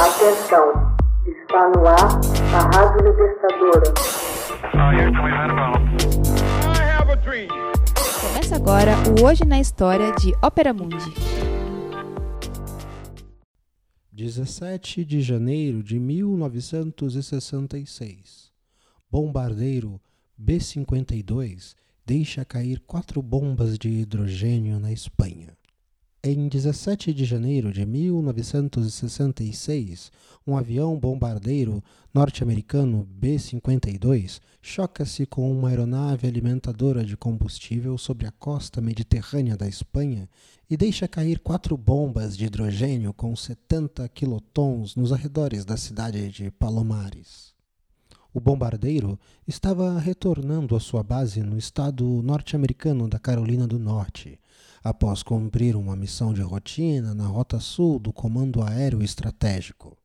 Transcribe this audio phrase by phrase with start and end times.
[0.00, 2.08] Atenção, está no ar
[2.54, 3.92] a Rádio Libertadora.
[8.22, 11.12] Começa agora o Hoje na História de Ópera Mundi.
[14.10, 18.50] 17 de janeiro de 1966.
[19.10, 20.00] Bombardeiro
[20.34, 21.74] B-52
[22.06, 25.59] deixa cair quatro bombas de hidrogênio na Espanha.
[26.22, 30.12] Em 17 de janeiro de 1966,
[30.46, 38.82] um avião bombardeiro norte-americano B-52 choca-se com uma aeronave alimentadora de combustível sobre a costa
[38.82, 40.28] mediterrânea da Espanha
[40.68, 46.50] e deixa cair quatro bombas de hidrogênio com 70 quilotons nos arredores da cidade de
[46.50, 47.54] Palomares.
[48.34, 54.38] O bombardeiro estava retornando à sua base no estado norte-americano da Carolina do Norte
[54.82, 59.96] após cumprir uma missão de rotina na rota sul do Comando Aéreo Estratégico.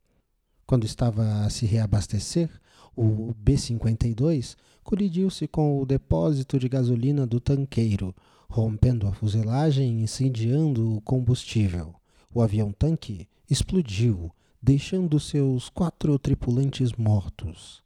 [0.66, 2.50] Quando estava a se reabastecer,
[2.96, 8.16] o B-52 colidiu-se com o depósito de gasolina do tanqueiro,
[8.50, 11.96] rompendo a fuselagem e incendiando o combustível.
[12.34, 14.32] O avião-tanque explodiu,
[14.62, 17.84] deixando seus quatro tripulantes mortos.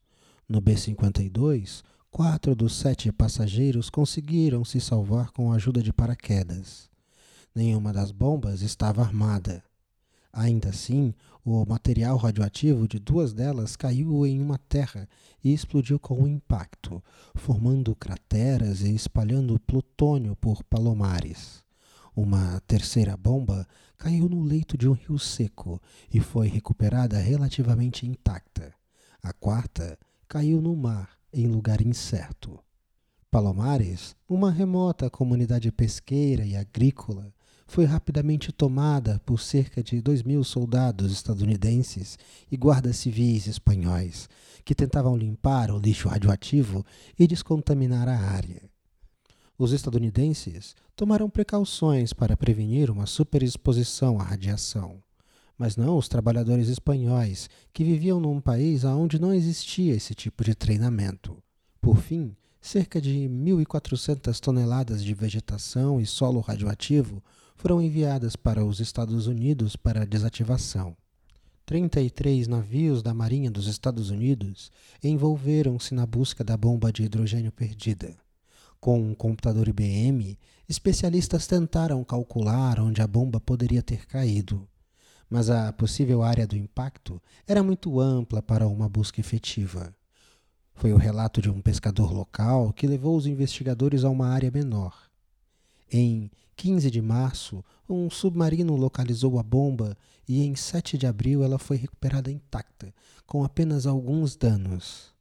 [0.48, 6.90] No B-52, Quatro dos sete passageiros conseguiram se salvar com a ajuda de paraquedas.
[7.54, 9.64] Nenhuma das bombas estava armada.
[10.34, 11.14] Ainda assim,
[11.46, 15.08] o material radioativo de duas delas caiu em uma terra
[15.44, 17.02] e explodiu com o impacto,
[17.36, 21.64] formando crateras e espalhando plutônio por palomares.
[22.16, 25.80] Uma terceira bomba caiu no leito de um rio seco
[26.12, 28.73] e foi recuperada relativamente intacta.
[29.22, 32.60] A quarta caiu no mar em lugar incerto.
[33.32, 37.34] Palomares, uma remota comunidade pesqueira e agrícola,
[37.68, 42.18] foi rapidamente tomada por cerca de dois mil soldados estadunidenses
[42.52, 44.28] e guardas civis espanhóis,
[44.66, 46.84] que tentavam limpar o lixo radioativo
[47.18, 48.64] e descontaminar a área.
[49.58, 55.04] Os estadunidenses tomaram precauções para prevenir uma superexposição à radiação
[55.59, 60.55] mas não os trabalhadores espanhóis que viviam num país onde não existia esse tipo de
[60.55, 61.37] treinamento.
[61.81, 67.21] Por fim, cerca de 1.400 toneladas de vegetação e solo radioativo
[67.55, 70.95] foram enviadas para os Estados Unidos para desativação.
[71.65, 74.71] 33 navios da Marinha dos Estados Unidos
[75.03, 78.15] envolveram-se na busca da bomba de hidrogênio perdida.
[78.80, 80.39] Com um computador IBM,
[80.70, 84.65] especialistas tentaram calcular onde a bomba poderia ter caído
[85.30, 89.94] mas a possível área do impacto era muito ampla para uma busca efetiva.
[90.73, 94.95] Foi o relato de um pescador local que levou os investigadores a uma área menor.
[95.92, 99.98] Em 15 de março, um submarino localizou a bomba
[100.28, 102.94] e em 7 de abril ela foi recuperada intacta,
[103.26, 105.14] com apenas alguns danos.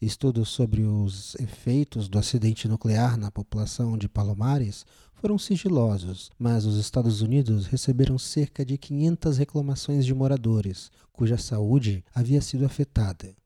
[0.00, 6.78] Estudos sobre os efeitos do acidente nuclear na população de Palomares foram sigilosos, mas os
[6.78, 13.36] Estados Unidos receberam cerca de 500 reclamações de moradores, cuja saúde havia sido afetada.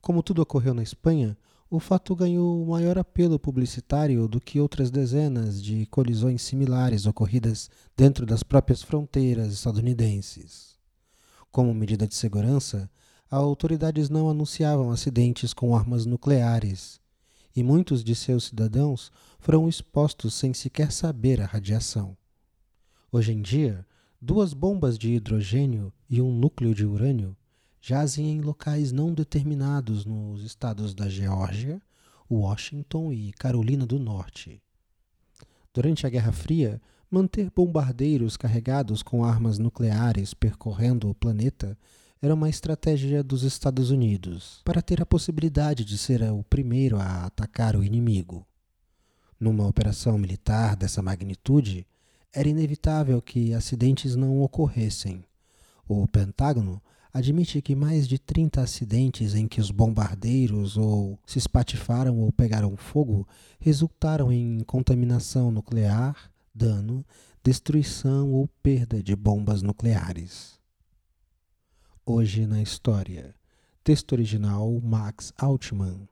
[0.00, 1.36] Como tudo ocorreu na Espanha,
[1.68, 8.24] o fato ganhou maior apelo publicitário do que outras dezenas de colisões similares ocorridas dentro
[8.24, 10.78] das próprias fronteiras estadunidenses.
[11.50, 12.88] Como medida de segurança,
[13.36, 17.00] autoridades não anunciavam acidentes com armas nucleares,
[17.54, 22.16] e muitos de seus cidadãos foram expostos sem sequer saber a radiação.
[23.12, 23.86] Hoje em dia,
[24.20, 27.36] duas bombas de hidrogênio e um núcleo de urânio
[27.80, 31.80] jazem em locais não determinados nos estados da Geórgia,
[32.30, 34.62] Washington e Carolina do Norte.
[35.72, 36.80] Durante a Guerra Fria,
[37.10, 41.78] manter bombardeiros carregados com armas nucleares percorrendo o planeta
[42.20, 47.26] era uma estratégia dos Estados Unidos para ter a possibilidade de ser o primeiro a
[47.26, 48.44] atacar o inimigo.
[49.38, 51.86] Numa operação militar dessa magnitude,
[52.32, 55.24] era inevitável que acidentes não ocorressem.
[55.86, 62.18] O Pentágono admite que mais de 30 acidentes em que os bombardeiros ou se espatifaram
[62.18, 63.26] ou pegaram fogo
[63.60, 67.06] resultaram em contaminação nuclear, dano,
[67.44, 70.57] destruição ou perda de bombas nucleares.
[72.10, 73.34] Hoje na História.
[73.84, 76.08] Texto original Max Altman.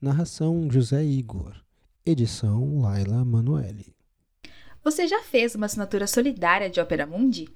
[0.00, 1.54] Narração José Igor.
[2.04, 3.94] Edição Laila Manoeli.
[4.82, 7.48] Você já fez uma assinatura solidária de Opera Mundi?